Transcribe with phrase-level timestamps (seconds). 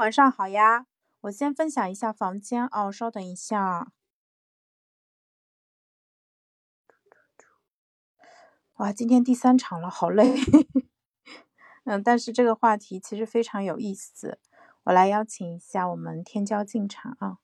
[0.00, 0.86] 晚上好呀，
[1.20, 3.92] 我先分享一下房间哦，稍等一下。
[8.76, 10.34] 哇，今天第三场了，好累。
[11.84, 14.38] 嗯，但是这个话题其实非常有意思，
[14.84, 17.36] 我来邀请一下我们天骄进场啊。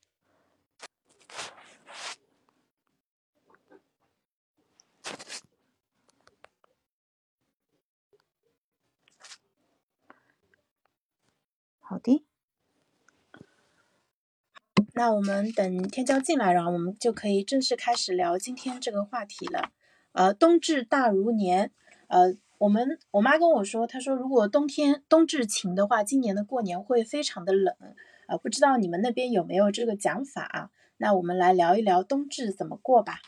[11.80, 12.24] 好的，
[14.98, 19.70] 那我们等天骄进来，然后我们就可以正式开始聊今天这个话题了。
[20.12, 21.70] 呃，冬至大如年，
[22.08, 27.76] 呃，我们我妈跟我说，她说如果冬天冬至晴的话，今年的过年会非常的冷，
[28.26, 30.70] 呃，不知道你们那边有没有这个讲法啊？
[30.96, 33.20] 那我们来聊一聊冬至怎么过吧。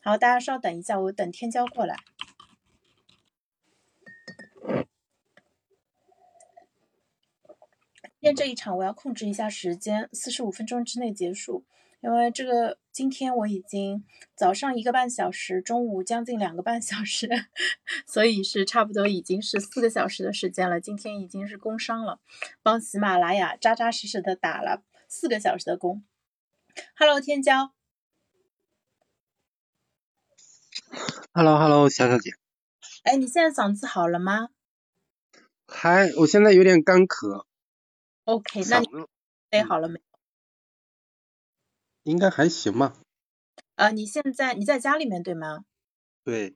[0.00, 1.96] 好，大家稍等一下，我等天骄过来。
[8.20, 11.64] 今天这一场我要控制一下时间，四十五分钟之内结束，
[12.00, 17.28] 因为这个今天我已经早上一个半小时，中午将近两个半小时，
[18.08, 20.80] 所以是差不多已经是四个小时的时间了。
[20.80, 22.18] 今天已经是工伤了，
[22.60, 26.04] 帮喜马拉雅扎扎实实的打了四个小时的工。
[26.96, 27.70] Hello，天骄。
[31.32, 32.32] Hello，Hello，小小姐。
[33.04, 34.48] 哎，你现在嗓子好了吗？
[35.68, 37.46] 还，我现在有点干咳。
[38.28, 38.86] OK，那你
[39.48, 39.98] 备好了没？
[42.02, 42.92] 应该还行吧。
[43.76, 45.64] 呃，你现在你在家里面对吗？
[46.22, 46.54] 对。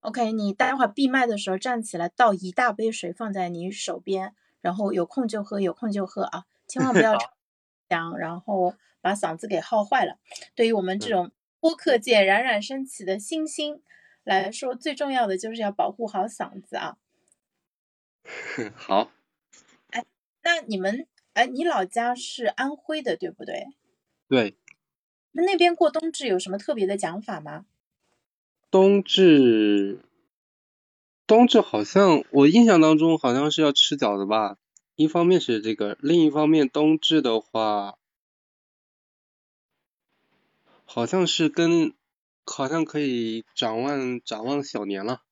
[0.00, 7.16] OK，你待会儿闭麦的时候站起来倒一大杯水放在你手边，然后有空就喝，有空就喝啊，千万不要
[7.88, 10.18] 讲，然后把嗓子给耗坏了。
[10.54, 13.82] 对于我们这种播客界冉冉升起的新星
[14.24, 16.98] 来说，最重要的就是要保护好嗓子啊。
[18.76, 19.10] 好。
[20.42, 23.66] 那你们，哎，你老家是安徽的，对不对？
[24.28, 24.56] 对。
[25.32, 27.66] 那那边过冬至有什么特别的讲法吗？
[28.70, 30.00] 冬至，
[31.26, 34.58] 冬至好像我印象当中好像是要吃饺子吧。
[34.94, 37.98] 一方面是这个，另一方面冬至的话，
[40.84, 41.94] 好像是跟，
[42.44, 45.22] 好像可以展望展望小年了。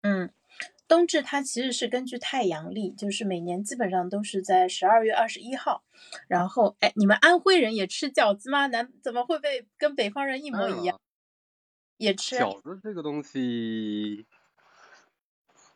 [0.00, 0.32] 嗯。
[0.92, 5.82] 冬至它其实是根据太阳历，就是每年基本上都是在十二月二十一号。
[6.28, 8.66] 然后，哎，你们安徽人也吃饺子吗？
[8.66, 11.00] 南怎么会被跟北方人一模一样？
[11.96, 14.26] 也吃饺子这个东西，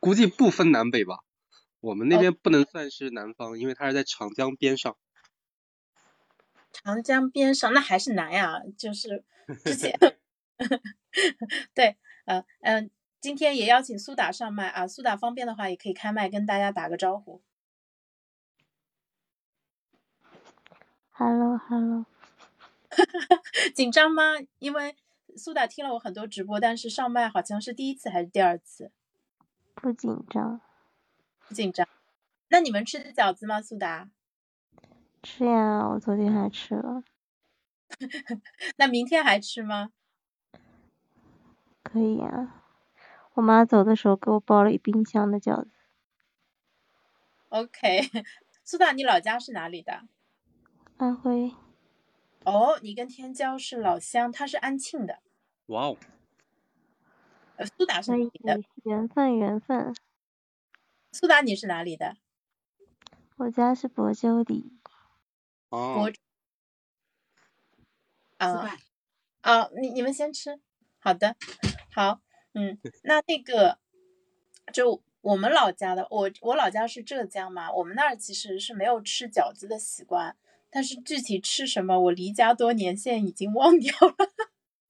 [0.00, 1.20] 估计不分南北吧。
[1.80, 4.98] 我们那边不能算是南方，因为它是在长江边上。
[6.74, 9.24] 长江边上那还是南呀，就是
[9.64, 9.98] 之前
[11.72, 12.90] 对，呃嗯。
[13.26, 17.42] 今天也邀请苏打上麦啊，苏打方便的话也可以开麦跟大家打个招呼。
[21.10, 22.06] Hello，Hello。
[23.74, 24.22] 紧张吗？
[24.60, 24.94] 因为
[25.36, 28.92] 苏打听了我很多直播，但是上麦好像是第一次还是第二次？
[29.74, 30.60] 不紧张。
[31.48, 31.84] 不紧张。
[32.46, 33.60] 那你们吃的饺子吗？
[33.60, 34.08] 苏打？
[35.24, 37.02] 吃呀，我昨天还吃了。
[38.78, 39.90] 那明天还吃吗？
[41.82, 42.62] 可以呀。
[43.36, 45.70] 我妈走的时候给我包了一冰箱的饺子。
[47.50, 48.00] OK，
[48.64, 50.08] 苏 大，你老家是哪里的？
[50.96, 51.52] 安徽。
[52.44, 55.18] 哦，你跟天骄是老乡，他是安庆的。
[55.66, 55.98] 哇哦。
[57.56, 58.58] 呃，苏打是哪里的？
[58.84, 59.94] 缘分，缘分。
[61.12, 62.16] 苏打，你是哪里的？
[63.36, 64.72] 我家是亳州的。
[65.68, 66.10] 哦。
[68.38, 68.78] 啊。
[69.42, 70.58] 啊，你你们先吃。
[70.98, 71.36] 好的，
[71.92, 72.22] 好。
[72.58, 73.78] 嗯，那那个，
[74.72, 80.34] 就我们老家的，我我老家是浙江嘛，我们那儿其实是没有吃饺子的习惯，
[80.70, 84.14] 但是具体吃什么，我离家多年，现在已经忘掉了。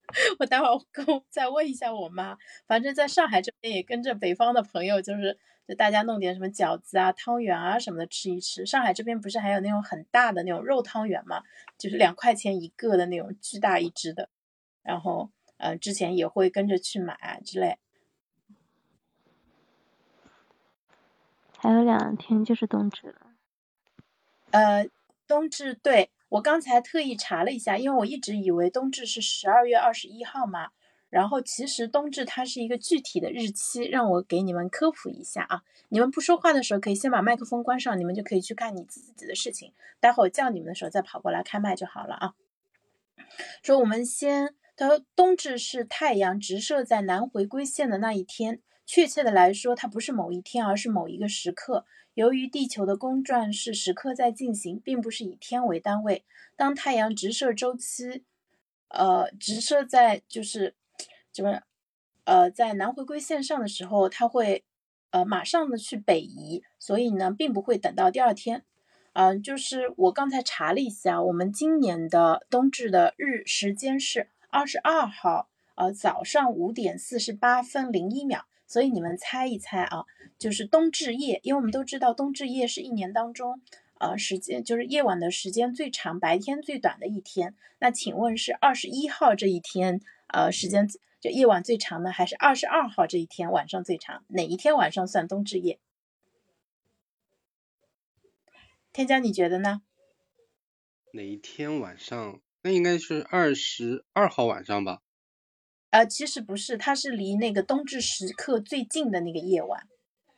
[0.39, 2.39] 我待会儿跟再问一下我妈。
[2.69, 8.65] 反正在上海这边也跟着北方的朋友，就是就大家弄点什么饺子啊、汤圆啊什么的吃一吃。
[8.65, 11.43] 上海这边不是还有那种很大的那种肉汤圆嘛，
[11.77, 14.29] 就是两块钱一个的那种巨大一只的，
[14.85, 15.31] 然后。
[15.59, 17.79] 呃，之前也会跟着去买之类。
[21.59, 23.33] 还有两天就是冬至了。
[24.51, 24.89] 呃，
[25.27, 30.71] 冬至对我刚才特意查了一下，因为我一直以为冬至是十二月二十一号嘛。
[31.09, 35.63] 然后其实冬至它是一个具体的日期，让我给你们科普一下啊。
[35.89, 39.73] 你们不说话的时候，可以先把麦克风关上，你们就可以去干你自己的事情。
[39.99, 42.35] 待会儿叫你们的时候再跑过来开麦就好了啊。
[43.63, 44.55] 说我们先。
[44.77, 48.61] 他说，冬至是太阳直射在南回归线的那一天。
[48.85, 51.85] 确切的来说，它不是某一天，而是某一个时刻。
[52.15, 56.25] 由于地球的公转是时刻在进行，并不是以天为单位，
[56.55, 58.25] 当太阳直射周期，
[58.89, 60.77] 呃，直射在就是
[61.33, 61.63] 怎么，
[62.25, 64.65] 呃，在南回归线上的时候，它会
[65.11, 68.65] 呃马上的去北移，所以呢，并不会等到第二天。
[69.15, 78.47] 嗯，就是我刚才查了一下，我们今年的冬至的日时间是二十二号，呃，早上五点四十八分零一秒。
[78.67, 80.07] 所以你们猜一猜啊，
[80.39, 83.61] 就是冬至夜，因为我们都知道冬至夜是一年当中，
[84.01, 87.55] 呃，时间就是夜晚的时间最长，白天最短的一天。
[87.81, 90.89] 那请问是二十一号这一天，呃，时间
[91.21, 94.25] 就夜晚最长呢，还是二十二号这一天晚上最长？
[94.29, 95.79] 哪一天晚上算冬至夜？
[98.95, 99.83] 天骄，你觉得呢？
[101.13, 102.41] 哪一天晚上？
[102.67, 104.99] 那应该是二十二号晚上吧。
[105.91, 109.87] 呃，其实不是，它是离那个冬至时刻最近的那个夜晚，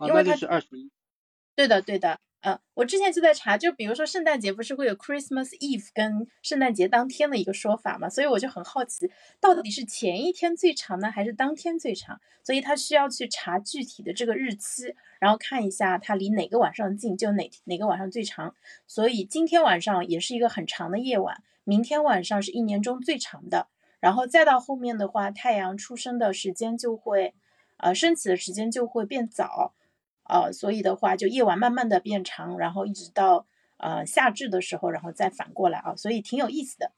[0.07, 0.91] 因为它是二十一。
[1.57, 2.21] 对的，对的。
[2.41, 12.21] 嗯，我之前就在查，就比如说圣诞节不是会有 Christmas Eve 跟圣诞节当天的一个说法嘛，所以我就很好奇，到底是前一天最长呢，还是当天最长？
[12.45, 18.55] 所以他需要去查具体的这个日期，然后看一下它离哪个晚上近，就哪哪个晚上最长。
[18.87, 23.67] 所以今天晚上也是一个很长的夜晚，明天晚上是一年中最长的，
[23.99, 27.35] 然后再到后面的话，太阳出生的时间就会，
[27.79, 29.75] 呃，升起的时间就会变早。
[30.29, 33.47] 呃，所以的话，就夜晚慢慢的变长，然后一直到
[33.79, 36.93] 呃夏至的时候，然后再反过来啊，所以挺有意思的。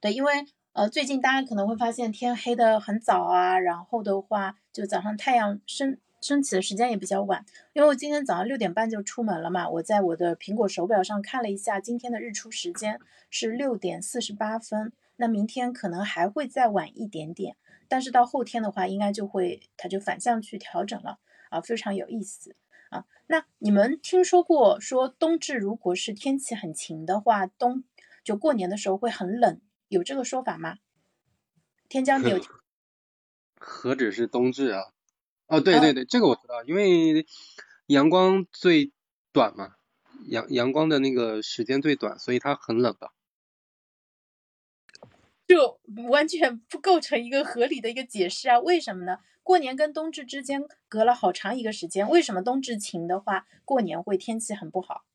[0.00, 0.44] 对，因为
[0.74, 7.46] 呃最近大家可能会发现天黑的很早啊，然后的话就早上太阳升升起的时间也比较晚。
[7.72, 17.56] 因为我今天早上六点半就出门了嘛，我在我的苹果手表上看了一下今天的日出时间是六点四十八分，那明天可能还会再晚一点点，
[17.88, 21.18] 但是到后天的话，应该就会它就反向去调整了。
[21.50, 22.56] 啊，非常有意思
[22.90, 23.04] 啊！
[23.26, 27.84] 那你们听说过说冬至如果是天气很晴的话，冬
[28.24, 30.78] 就过年的时候会很冷，有这个说法吗？
[31.88, 32.40] 天江，你有？
[33.60, 34.82] 何止是冬至啊！
[35.46, 37.26] 哦，对对对，这个我知道，因为
[37.86, 38.92] 阳光最
[39.32, 39.76] 短嘛，
[40.26, 43.10] 阳阳光的那个时间最短，所以它很冷的。
[45.48, 45.80] 就
[46.10, 48.60] 完全不构成一个合理的一个解释啊？
[48.60, 49.20] 为什么呢？
[49.42, 55.06] 过年跟冬至之间隔了好长一个时间，为什么冬至晴的话，过年会天气很不好？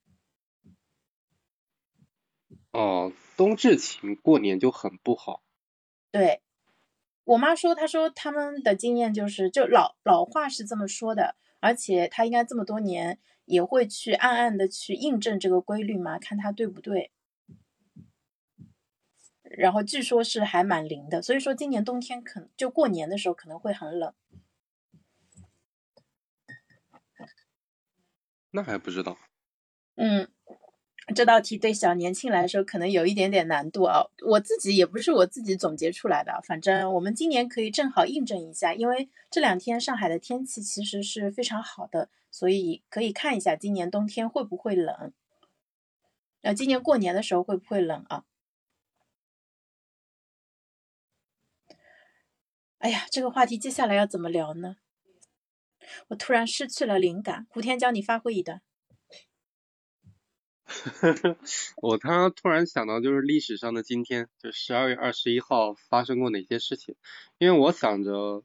[2.72, 5.44] 哦，冬至晴，过年就很不好。
[6.10, 6.42] 对，
[7.26, 17.12] 我妈说，她说他们的经验就是，就老老话是这么说的，而且她应该这么多年也会去暗暗的去印证这个规律嘛，看它对不对。
[19.58, 24.14] 然后据说是还蛮灵的，所以说今年冬天可能就过年的时候可能会很冷。
[28.52, 29.18] 那还不知道。
[29.96, 30.28] 嗯，
[31.16, 34.06] 这道题对小年轻来说可能有一点点难度啊。
[34.28, 45.14] 我自己也不是我自己总结出来的，反正我们今年可以正好印证一下，因为这两天上海的天气其实是非常好的，所以可以看一下今年冬天会不会冷。
[46.42, 48.26] 呃，今年过年的时候会不会冷啊？
[52.84, 54.76] 哎呀，这个话题接下来要怎么聊呢？
[56.10, 57.48] 我突然失去了灵感。
[57.50, 58.62] 胡天教你发挥一段。
[61.82, 66.98] 我他突然想到，就是历史上的今天，就十二月二十一号发生过哪些事情？
[67.38, 68.44] 因为我想着，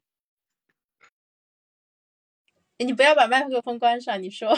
[2.78, 4.56] 你不要把麦克风关上，你说。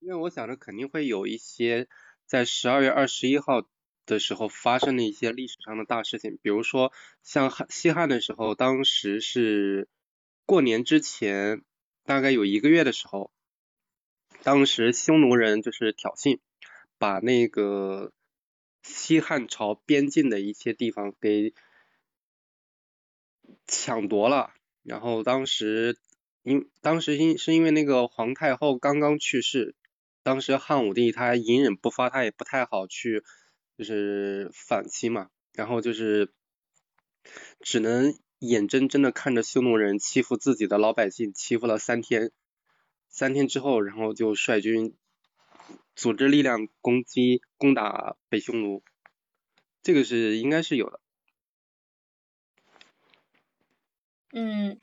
[0.00, 1.88] 因为我想着肯定会有一些
[2.26, 3.62] 在十二月二十一号。
[4.10, 9.88] 的时候发生的一些历史上的大事情，比如说像汉西汉的时候，当时是
[10.44, 11.62] 过年之前
[12.04, 13.30] 大概有一个月的时候，
[14.42, 16.40] 当时匈奴人就是挑衅，
[16.98, 18.12] 把那个
[18.82, 21.54] 西汉朝边境的一些地方给
[23.66, 24.52] 抢夺了，
[24.82, 25.98] 然后当时
[26.42, 29.74] 因当时因是因为那个皇太后刚刚去世，
[30.22, 33.22] 当时汉武帝他隐忍不发，他也不太好去。
[33.80, 36.34] 就是反击嘛，然后就是
[37.60, 42.30] 只能眼睁睁的看着匈奴人欺负自己的老百姓，欺负了三天，
[43.08, 44.94] 三天之后，然后就率军
[45.96, 48.82] 组织力量攻击攻打北匈奴，
[49.80, 51.00] 这个是应该是有的。
[54.32, 54.78] 嗯。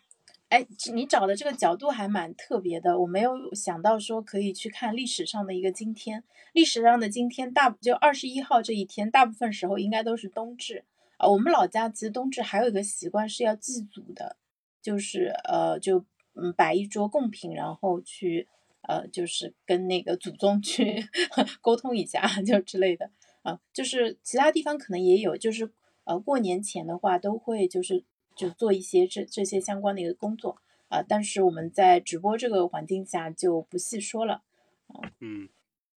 [0.50, 6.24] 哎，你找的这个角度还蛮特别的，我没有想到说可以去看历史上的一个今天。
[6.54, 10.86] 历史上的今天大就二十一号这一天，大部分时候应该都是冬至
[11.18, 11.28] 啊。
[11.28, 14.38] 我们老家其实冬至还有一个习惯是要祭祖的，
[14.82, 18.48] 就是呃就嗯摆一桌贡品，然后去
[18.88, 21.06] 呃，就是跟那个祖宗去
[21.60, 23.12] 沟通一下，就之类的
[23.42, 23.60] 啊。
[23.74, 25.70] 就是其他地方可能也有，就是
[26.06, 28.06] 呃过年前的话都会就是
[28.38, 31.02] 就做一些这这些相关的一个工作啊。
[31.02, 34.44] 但是我们在直播这个环境下就不细说了
[34.88, 35.12] 啊。
[35.20, 35.50] 嗯，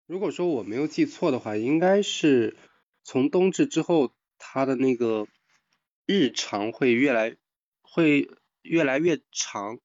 [0.08, 2.58] 如果说我没有记错的话，应该是
[3.04, 5.28] 从冬至之后，它的那个
[6.06, 7.36] 日常会越来
[7.82, 8.30] 会
[8.62, 9.80] 越来越长。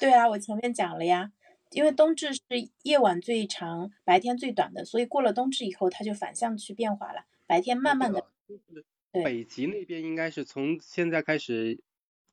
[0.00, 1.32] 对啊，我前面讲了呀，
[1.70, 2.40] 因为冬至是
[2.82, 8.26] 夜晚最长，白天最短的，所以过了冬至以后，它就反向去变化了，白天慢慢的。
[9.12, 9.22] 对。
[9.22, 11.80] 北极那边应该是从现在开始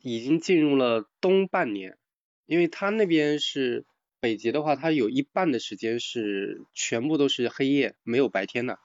[0.02, 1.98] 已经进入了冬半年，
[2.46, 3.86] 因为它那边是
[4.20, 8.80] 北极的话，它有一半的时间是全部都是黑夜，没有白天的。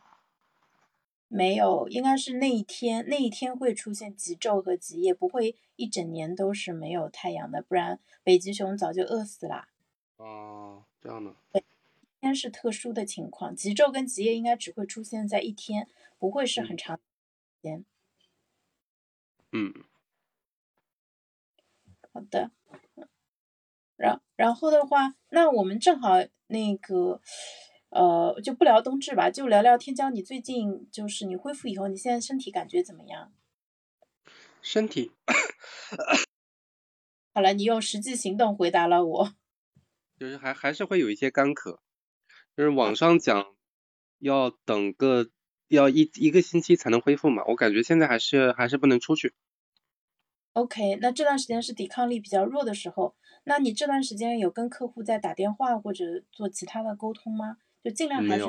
[1.29, 9.67] 没有，应该是那一天，那一天会出现极昼和极夜，不会一整年都是没有太阳的，不然北极熊早就饿死了。
[10.17, 11.35] 哦，这样的。
[11.51, 11.65] 对，
[12.21, 15.89] 天是特殊的情况，极昼跟极夜应该只会出现在一天，
[16.21, 17.03] 不会是很长时
[17.65, 17.85] 间。
[19.53, 19.73] 嗯。
[22.13, 22.51] 好的。
[23.97, 26.11] 然然后的话，那我们正好
[26.49, 27.21] 那个。
[27.91, 30.11] 呃，就不聊冬至吧，就聊聊天骄。
[30.11, 33.33] 你最近就是你恢复以后，你现在身体感觉怎么样？
[34.61, 35.13] 身体，
[37.33, 39.35] 好了，你用实际行动回答了我。
[40.19, 41.79] 就是还还是会有一些干咳，
[42.57, 43.55] 就是网上讲
[44.19, 45.31] 要等个
[45.75, 49.35] 要一一个星期才能恢复嘛，我感觉现在还是还是不能出去。
[50.55, 57.57] OK，那这段时间是抵抗力比较弱的时候，那你这段时间有跟客户在打电话或者做其他的沟通吗？
[57.83, 58.45] 就尽量还是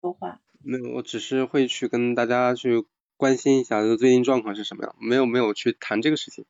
[0.00, 0.40] 说话。
[0.60, 2.84] 没有，我只是会去跟大家去
[3.16, 4.94] 关心一下，就最近状况是什么样。
[5.00, 6.44] 没有没有去谈这个事情。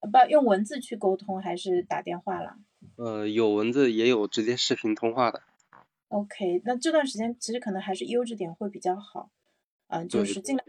[0.00, 2.56] 不，用文字去沟通还是打电话了？
[2.96, 5.42] 呃，有文字也有直接视频通话的。
[6.06, 9.30] OK，那这段时间其实可能还是优质点会比较好。
[9.88, 10.66] 嗯，就是尽量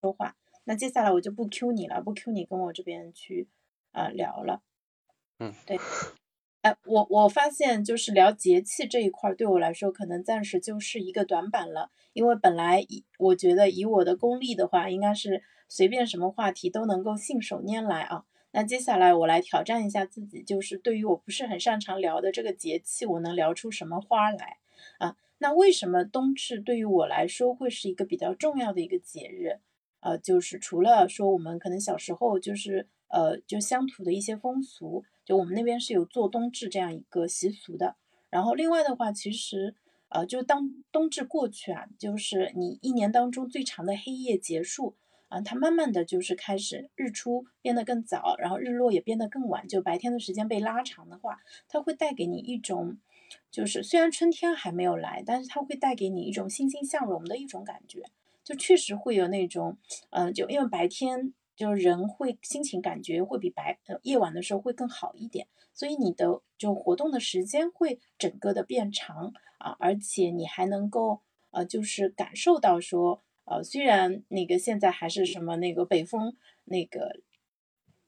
[0.00, 0.36] 说话。
[0.64, 3.48] 那接下来我就不 Q 你了，不 Q 你跟我这边去
[3.92, 4.60] 啊聊了。
[5.38, 5.78] 嗯，对。
[6.62, 11.90] 哎，我我发现就是聊节气这一块，对我来说可能暂时就是一个短板了。
[12.12, 18.24] 因为本来以我觉得以我的功力的话，应该是随便什么话题都能够信手拈来啊。
[18.50, 24.56] 那接下来我来挑战一下自己，就是对于我不是很擅长聊的这个节气，我能聊出什么花来
[24.98, 25.16] 啊？
[25.38, 29.60] 那为什么冬至对于我来说会是一个比较重要的一个节日？
[30.00, 35.04] 呃，就是除了说我们可能小时候就是呃就乡土的一些风俗。
[35.24, 37.96] 就我们那边是有做冬至这样一个习俗的，
[38.30, 39.74] 然后另外的话，其实
[40.08, 44.96] 呃，就当冬至过去啊，就是你一年当中最长的黑夜结束
[45.28, 52.96] 啊，它慢慢的就是开始日出变得更早，然后日落也变得更晚，就白天的时间被拉长的话，它会带给你一种，
[53.50, 58.02] 就是虽然春天还没有来，但是它会带给你一种欣欣向荣的一种感觉，
[58.44, 59.78] 就确实会有那种，
[60.10, 61.34] 嗯，就因为白天。
[61.58, 71.20] 就是人会心情感觉会比白呃夜晚的时候会更好一点，所以你的就活动的时间会整个的变长啊，而且你还能够
[71.50, 77.18] 呃就是感受到说呃虽然那个现在还是什么那个北风那个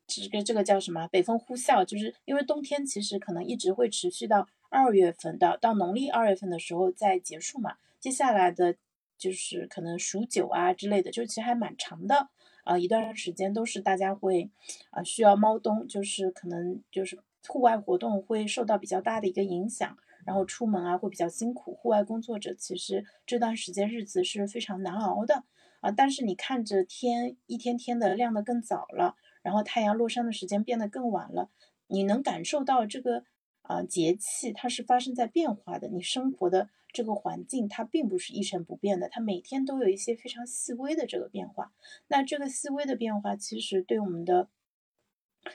[0.07, 8.77] 这个这个叫什么北风呼啸，就是因为冬天其实可能一直会持续到二月份到到农历二月份的时候再结束嘛，接下来的
[9.19, 12.31] 就是可能数九啊之类的，就其实还蛮长的。
[12.63, 14.51] 啊，一段时间都是大家会
[14.91, 19.97] 啊需要猫冬，就是可能就是户外活动会受到比较大的一个影响，
[20.27, 21.75] 然后出门啊会比较辛苦。
[21.75, 25.43] 户外工作者其实这段时间日子是非常难熬的
[25.81, 25.91] 啊。
[25.91, 31.49] 但是你看着天一天天的亮得更早了，然后太阳落山的时间变得更晚了，
[31.87, 33.25] 你能感受到这个
[33.63, 36.71] 啊节气它是发生在变化的，你生活的。
[36.93, 41.73] 这个环境它并不是一成不变的，它每天都有一些非常细微的这个变化。
[42.09, 44.49] 那这个细微的变化其实对我们的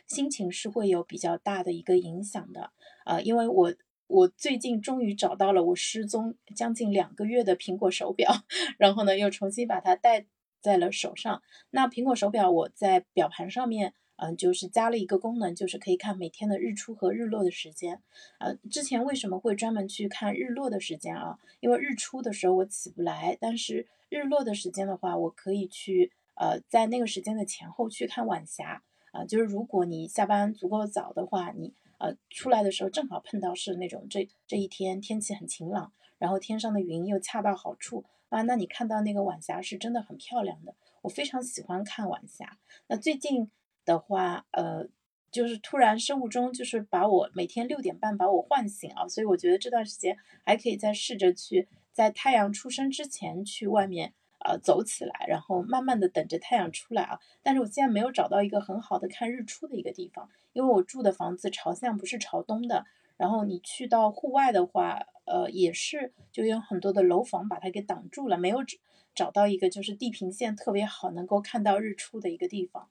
[0.08, 2.72] 心情是会有比较大的一个影响的
[3.04, 3.20] 啊。
[3.20, 3.76] 因为我
[4.08, 8.32] 我最近终于找到了我失踪将近两个月的苹果手表，
[8.80, 10.28] 然后呢又重新把它戴
[10.62, 11.44] 在了手上。
[11.70, 13.94] 那苹果手表我在表盘上面。
[14.18, 18.02] 嗯，就是加了一个功能，就是可以看每天的日出和日落的时间。
[18.40, 21.38] 呃，之前为什么会专门去看日落的时间啊？
[21.60, 28.82] 因为日出的时候我起不来，但是日落的时间的话，我可以去呃在那个时间的前后去看晚霞
[29.12, 29.26] 啊。
[29.26, 40.74] 就是如果你下班足够早的话，你呃出来的时候正好碰到是那种这这一天天气很晴朗，然后天上的云又恰到好处啊，那你看到那个晚霞是真的很漂亮的。
[41.02, 42.58] 我非常喜欢看晚霞。
[42.88, 43.52] 那最近。
[43.86, 44.88] 的话，呃，
[45.32, 57.20] 就是突然生物钟就是把我每天六点半把我唤醒啊，所以我觉得这段时间还可以再试着去在太阳出生之前去外面呃走起来，然后慢慢的等着太阳出来啊。
[57.44, 62.86] 但是我现在没有找到一个很好的看日出的一个地方，因为我住的房子朝向不是朝东的，
[63.18, 68.78] 然后你去到户外的话，呃也是就有很多的楼房把它给挡住了，没有找
[69.14, 72.90] 找到一个就是地平线特别好能够看到日出的一个地方。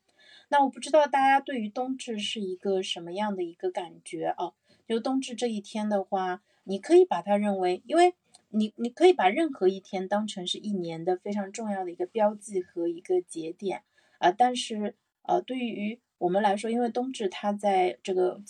[0.49, 4.53] 那我不知道大家对于冬至是一个什么样的一个感觉啊？
[4.87, 8.14] 就冬至这一天的话，你可以把它认为，因为
[8.50, 13.83] 你你可以把任何一天当成是一年的非常重要的一个标记和一个节点
[14.19, 14.31] 啊。
[14.31, 18.41] 但是呃，对于我们来说，因为冬至它在这个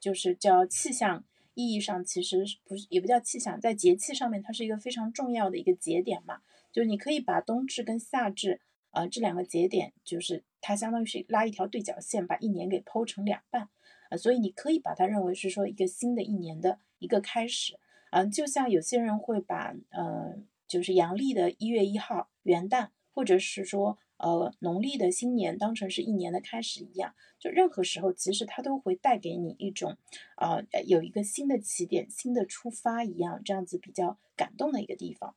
[0.00, 6.40] 就是叫气象意义上，其实不是也不叫气象，在节气上面它是一个非常重要的一个节点嘛。
[6.72, 10.44] 就是你可以把冬至跟夏至啊这两个节点，就是。
[10.64, 13.68] 它相当于是拉一条对角线，把一年给剖成两半，
[14.10, 17.80] 啊，所以你可以把它认为是说一个新的一年的一个开始，
[18.12, 20.36] 嗯，就像有些人会把，呃，
[20.68, 29.96] 就是阳历的一月一号元旦，或者是说，呃，农历的新年当成是一年的开始一样，就任何时候其实它都会带给你一种，
[30.36, 35.34] 啊，有一个新的起点、新的出发一样，这样子比较感动的一个地方。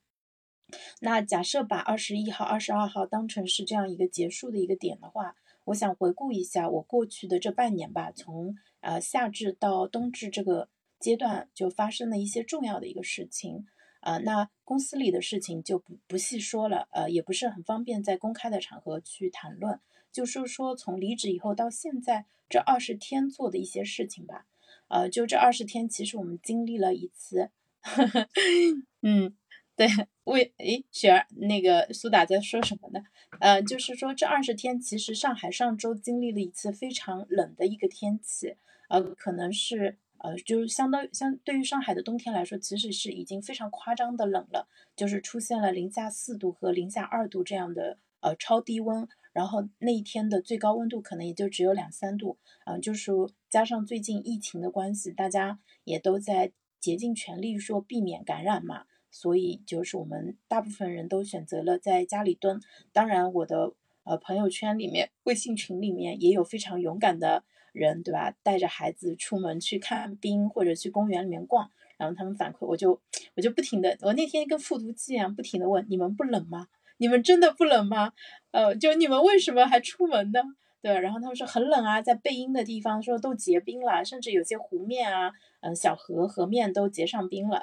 [0.99, 13.65] 那假设把二十一号、二十二号当成是这样一个结束的一个点的话，我想回顾一下我过去的这半年吧，从呃夏至到冬至这个阶段就发生了一些重要的一个事情，
[14.01, 19.79] 呃，那公司里的事情就不不细说了，呃，也不是很方便在公开的场合去谈论，
[20.11, 24.45] 就是说从离职以后到现在这二十天做的一些事情吧，
[24.87, 27.49] 呃，就这二十天，其实我们经历了一次，
[29.01, 29.35] 嗯。
[29.75, 29.87] 对，
[30.23, 33.03] 为诶，雪儿，那个苏打在说什么呢？
[33.41, 38.55] 呃，就是说这二十天，其实上海上周经历了一次非常冷的一个天气，
[38.87, 53.11] 呃，可能是呃，就是相当相对于上海的冬天来说，其实是已经非常夸张的冷了，就是出现了零下四度和零下二度这样的呃超低温，然后那一天的最高温度可能也就只有两三度，啊，就是
[53.49, 58.85] 加上最近疫情的关系，大家也都在竭尽全力说避免感染嘛。
[59.15, 62.59] 所以就是我们大部分人都选择了在家里蹲。
[62.91, 63.71] 当然，我的
[64.03, 68.35] 呃朋友圈里面、微信群里面也有非常勇敢的人，对吧？
[68.43, 72.99] 带着孩子出门去看冰或者去公园里面逛，然后他们反馈，我就
[73.37, 76.67] 我就不停的，我那天跟复读机一样，不停的问：你们不冷吗？
[76.97, 78.11] 你们真的不冷吗？
[78.51, 80.41] 呃，就你们为什么还出门呢？
[80.81, 87.61] 对然后他们说很冷啊，在背阴的地方说都结冰了，甚至有些湖面啊，嗯，小河河面都结上冰了，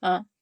[0.00, 0.26] 啊。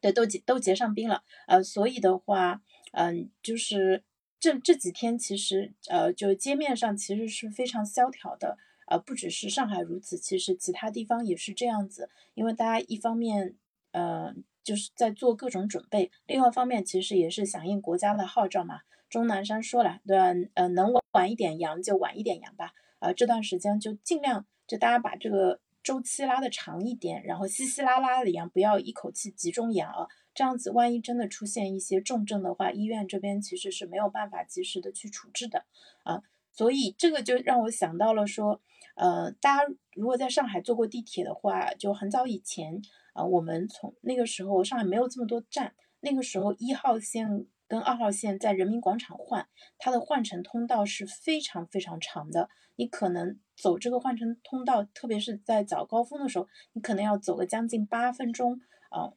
[0.00, 4.04] 对，都结都结上冰了，呃，所以的话，嗯，就是
[4.38, 8.56] 这这几天其实，呃，就街面上其实是非常萧条的，
[8.86, 13.56] 呃，不只是上海如此，其实其他地方也是这样子，因为大家一方面，
[13.90, 14.32] 呃，
[14.62, 18.80] 就是在做各种准备，另外一方面其实也是响应国家的号召嘛。
[19.10, 20.26] 钟南山说了，对吧？
[20.54, 25.60] 呃，能晚一点阳就晚一点阳吧，呃，这段时间就尽量就大家把这个。
[25.88, 35.64] 周期拉的长一点，然后稀稀拉拉的阳，不要一口气集中阳啊，这样子万一真的出现一些重症的话，医院这边其实是没有办法及时的去处置的
[36.02, 36.20] 啊。
[36.52, 38.60] 所以这个就让我想到了说，
[38.96, 42.82] 呃，大家如果在上海坐过地铁的话，就很早以前
[43.14, 49.48] 啊，我们从那个时候上海没有这么多站，那个时候一号线跟二号线在人民广场换，
[49.78, 53.40] 它的换乘通道是非常非常长的，你可能。
[53.58, 59.12] 走这个换乘通道，特别是在早高峰的时候，你可能要走个将近八分钟啊！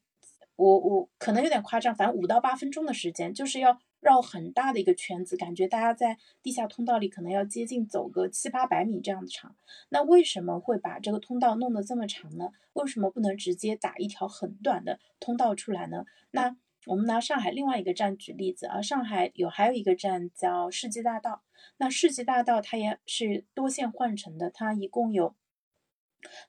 [0.55, 9.55] 我我可能有点夸张，反正五到八分钟的时间，就是要绕很大的一个圈子，感觉大家在地下通道里可能要接近走个七八百米这样的长。
[9.89, 12.49] 那为什么会把这个通道弄得这么长呢？
[12.73, 16.05] 为什么不能直接打一条很短的通道出来呢？
[16.31, 16.55] 那
[16.87, 21.43] 我们拿上海另外一个站举例子啊，上海有还有一个站叫世纪大道。
[21.77, 25.35] 那世纪大道它也是多线换乘的，它一共有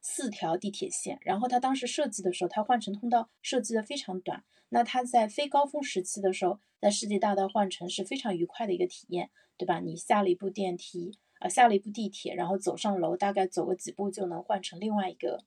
[0.01, 1.19] 四条地铁线。
[1.21, 4.43] 然后它当时设计的时候，它换乘通道设计的非常短。
[4.71, 9.81] 那它在非高峰时期的时候，在世纪大道换乘是非常愉快的一个体验，对吧？
[9.81, 15.45] 你下了一部电梯，啊，下了一部地铁，然后走上楼，大概走个几步就能换成另外一个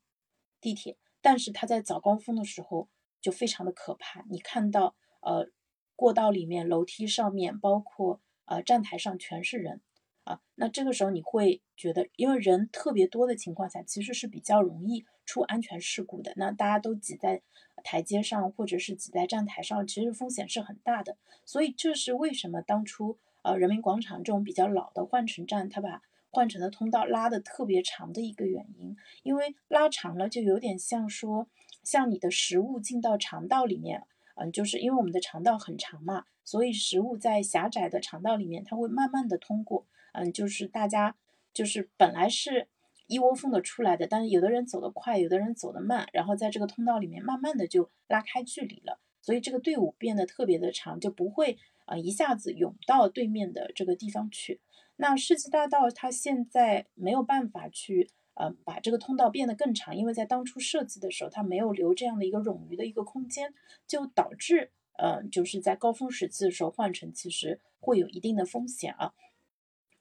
[0.62, 0.96] 地铁。
[1.22, 2.88] 但是它在早高峰的时候
[3.26, 5.50] 就非常的可怕，你看到呃
[5.96, 8.22] 过道里面、楼梯上面，包括。
[8.48, 9.82] 呃，站台上全是人
[10.24, 16.32] 啊，那这个时候你会觉得，因为人特别多的情况下，其实是比较容易出安全事故的。
[16.36, 17.42] 那大家都挤在
[17.84, 21.18] 台阶上，或者是挤在站台上，其实风险是很大的。
[21.44, 31.48] 所以这是为什么当初呃人民广场这种比较老的换乘站，它把换乘的通道拉的特别长的一个原因，因为拉长了就有点像说，
[31.86, 34.04] 像你的食物进到肠道里面，
[34.36, 41.16] 嗯，就是因为我们的肠道很长嘛，所以食物在狭窄的肠道里面，它会慢慢的通过，嗯，就是大家
[41.54, 42.68] 就是本来是
[43.08, 54.60] 一窝蜂的出来的，但是有的人走得快，有的人走得慢，然后在这个通道里面慢慢的就拉开距离了，所以这个队伍变得特别的长，就不会啊一下子涌到对面的这个地方去。
[54.98, 63.54] 那世纪大道它现在没有办法去，呃，把这个通道变得更长，因为在当初设计的时候，它没有留这样的一个冗余的一个空间，
[63.88, 69.14] 就导致，呃，就是在高峰时期的时候换乘其实会有一定的风险啊。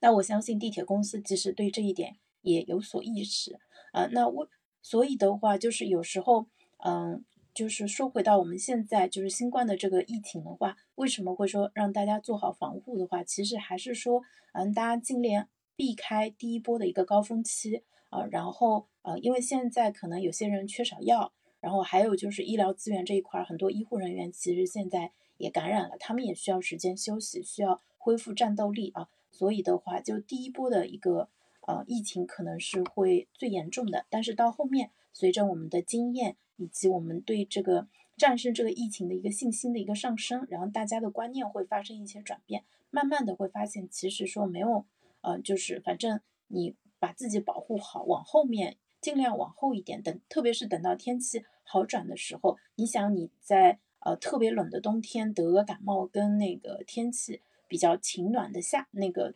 [0.00, 3.58] 那我相信地铁公司其实对这一点也有所意识
[3.92, 4.06] 啊。
[4.12, 4.48] 那我
[4.82, 6.46] 所以的话，就是有时候，
[6.84, 7.24] 嗯。
[7.54, 17.84] 就是说回到我们现在就是新冠的这个疫情的话，为什么会说让大家做好防护的话，其实还是说，嗯，大家尽量避开第一波的一个高峰期
[18.14, 31.29] 啊，然后呃，因为现在可能有些人缺少药，然后还有就是医疗资源这一块，很多医护人员其实现在也感染了，他们也需要时间休息，需要恢复战斗力啊，所以的话，就第一波的一个
[31.66, 36.37] 呃疫情可能是会最严重的，但是到后面随着我们的经验。
[36.57, 44.87] 以及我们对这个战胜这个疫情的一个信心的一个上升，然后大家的观念会发生一些转变，慢慢的会发现，其实说没有，
[45.22, 59.34] 呃，就是反正你把自己保护好，往后面尽量往后一点，等特别是等到天气好转的时候，你想你在呃特别冷的冬天得个感冒，跟那个天气比较晴暖的夏那个。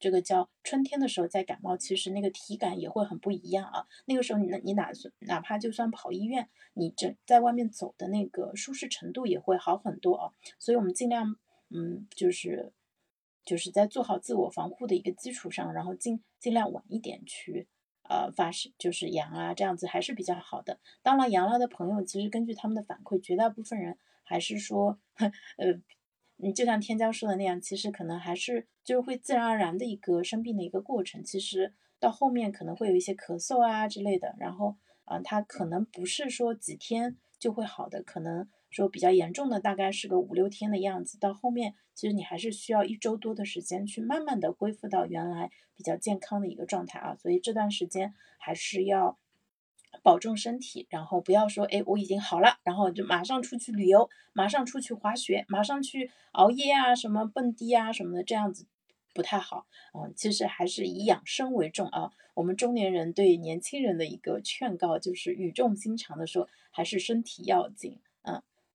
[0.00, 3.84] 这个叫春天的时候再感冒，其实那个体感也会很不一样啊。
[4.04, 10.30] 那个时候你你哪哪怕就算跑医院，你这在外面走的那个舒适程度也会好很多啊。
[10.56, 11.34] 所以我们尽量
[11.70, 12.72] 嗯，就是
[13.48, 17.66] 就是在做好自我防护的一个基础上，然后尽尽量晚一点去
[18.02, 20.78] 呃发是就是阳啊，这样子还是比较好的。
[21.02, 25.00] 当然阳了的朋友，其实根据他们的反馈，绝大部分人还是说
[25.56, 25.80] 呃。
[26.40, 31.24] 你就像天骄说的那样，其实可能还是就是会自然而然的一个生病的一个过程。
[31.24, 41.18] 其实到后面可能会有一些咳嗽啊之类的，然后啊，它可能不是说几天就会好的，可能说比较严重的大概是个五六天的样子。
[41.18, 47.14] 到后面其实你还是需要一周多的时间去慢慢的恢复到原来比较健康的一个状态啊。
[47.16, 49.18] 所以这段时间还是要。
[50.02, 58.66] 保重身体，然后不要说，哎，我已经好了，然后就马上出去旅游，马上出去滑雪，马上去熬夜啊，什么蹦迪啊什么的，这样子
[59.14, 59.66] 不太好。
[59.94, 62.12] 嗯，其实还是以养生为重啊。
[62.34, 67.98] 我们中年人对年轻人的一个劝告就是语重心长的说，还是身体要紧。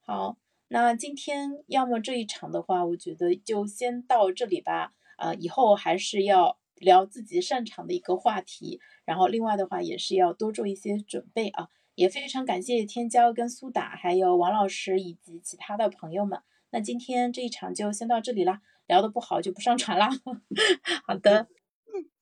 [0.06, 0.38] 嗯，好，
[0.68, 4.94] 那今天要么这一场的话，我觉得就先到这里吧。
[5.18, 6.58] 啊，以后还是要。
[6.78, 16.42] 聊自己擅长的一个话题，然后另外的话也是要多做一些准备啊，也非常感谢天骄跟苏打，还有王老师以及其他的朋友们。
[16.72, 20.10] 那今天这一场就先到这里啦，聊的不好就不上传啦。
[21.08, 21.48] 好的，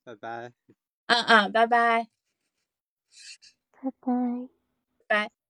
[0.04, 0.54] 拜拜。
[1.08, 2.08] 嗯嗯，拜拜，
[3.72, 4.50] 拜拜，
[5.08, 5.40] 拜。